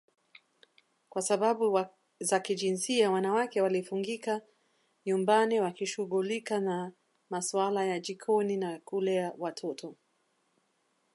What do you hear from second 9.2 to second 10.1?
watoto